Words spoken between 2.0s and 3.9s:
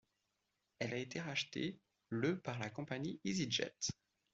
le par la compagnie easyJet.